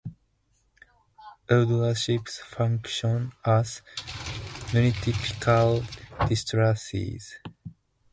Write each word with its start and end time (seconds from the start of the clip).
Elderships 1.47 2.39
function 2.39 3.31
as 3.45 3.83
municipal 4.73 5.83
districts. 6.27 7.35